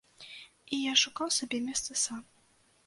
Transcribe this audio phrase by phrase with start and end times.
[0.77, 2.27] І я шукаў сабе месца сам.